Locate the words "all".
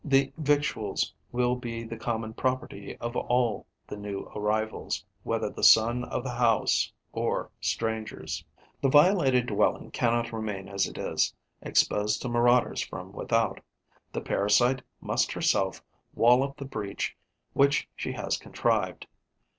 3.15-3.67